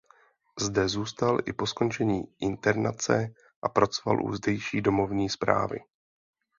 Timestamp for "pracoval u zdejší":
3.69-4.81